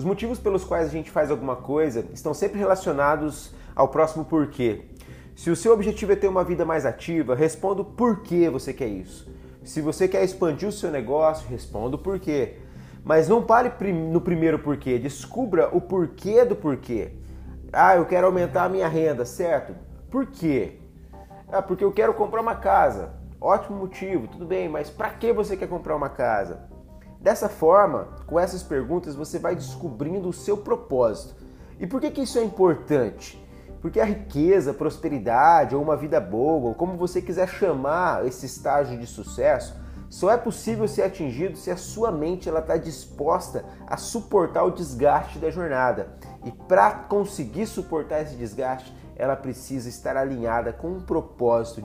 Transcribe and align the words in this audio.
Os 0.00 0.04
motivos 0.06 0.38
pelos 0.38 0.64
quais 0.64 0.88
a 0.88 0.90
gente 0.90 1.10
faz 1.10 1.30
alguma 1.30 1.56
coisa 1.56 2.06
estão 2.14 2.32
sempre 2.32 2.58
relacionados 2.58 3.54
ao 3.76 3.86
próximo 3.86 4.24
porquê. 4.24 4.86
Se 5.36 5.50
o 5.50 5.56
seu 5.56 5.74
objetivo 5.74 6.12
é 6.12 6.16
ter 6.16 6.26
uma 6.26 6.42
vida 6.42 6.64
mais 6.64 6.86
ativa, 6.86 7.34
responda 7.34 7.82
o 7.82 7.84
porquê 7.84 8.48
você 8.48 8.72
quer 8.72 8.86
isso. 8.86 9.30
Se 9.62 9.82
você 9.82 10.08
quer 10.08 10.24
expandir 10.24 10.66
o 10.66 10.72
seu 10.72 10.90
negócio, 10.90 11.46
responda 11.50 11.96
o 11.96 11.98
porquê. 11.98 12.54
Mas 13.04 13.28
não 13.28 13.42
pare 13.42 13.70
no 13.92 14.22
primeiro 14.22 14.58
porquê, 14.60 14.98
descubra 14.98 15.68
o 15.70 15.82
porquê 15.82 16.46
do 16.46 16.56
porquê. 16.56 17.12
Ah, 17.70 17.96
eu 17.96 18.06
quero 18.06 18.26
aumentar 18.26 18.64
a 18.64 18.68
minha 18.70 18.88
renda, 18.88 19.26
certo? 19.26 19.74
Por 20.10 20.28
quê? 20.28 20.78
Ah, 21.52 21.60
porque 21.60 21.84
eu 21.84 21.92
quero 21.92 22.14
comprar 22.14 22.40
uma 22.40 22.54
casa. 22.54 23.12
Ótimo 23.38 23.76
motivo, 23.76 24.28
tudo 24.28 24.46
bem, 24.46 24.66
mas 24.66 24.88
para 24.88 25.10
que 25.10 25.30
você 25.30 25.58
quer 25.58 25.68
comprar 25.68 25.94
uma 25.94 26.08
casa? 26.08 26.70
Dessa 27.20 27.50
forma, 27.50 28.08
com 28.26 28.40
essas 28.40 28.62
perguntas, 28.62 29.14
você 29.14 29.38
vai 29.38 29.54
descobrindo 29.54 30.28
o 30.28 30.32
seu 30.32 30.56
propósito. 30.56 31.34
E 31.78 31.86
por 31.86 32.00
que, 32.00 32.10
que 32.10 32.22
isso 32.22 32.38
é 32.38 32.42
importante? 32.42 33.38
Porque 33.82 34.00
a 34.00 34.04
riqueza, 34.04 34.70
a 34.70 34.74
prosperidade 34.74 35.74
ou 35.74 35.82
uma 35.82 35.96
vida 35.96 36.18
boa, 36.18 36.68
ou 36.68 36.74
como 36.74 36.96
você 36.96 37.20
quiser 37.20 37.48
chamar 37.48 38.26
esse 38.26 38.46
estágio 38.46 38.98
de 38.98 39.06
sucesso, 39.06 39.78
só 40.08 40.30
é 40.30 40.36
possível 40.36 40.88
ser 40.88 41.02
atingido 41.02 41.56
se 41.56 41.70
a 41.70 41.76
sua 41.76 42.10
mente 42.10 42.48
está 42.48 42.76
disposta 42.76 43.64
a 43.86 43.96
suportar 43.96 44.64
o 44.64 44.70
desgaste 44.70 45.38
da 45.38 45.50
jornada. 45.50 46.08
E 46.44 46.50
para 46.50 46.90
conseguir 46.90 47.66
suportar 47.66 48.22
esse 48.22 48.34
desgaste, 48.34 48.94
ela 49.14 49.36
precisa 49.36 49.88
estar 49.88 50.16
alinhada 50.16 50.72
com 50.72 50.88
um 50.88 51.00
propósito. 51.00 51.82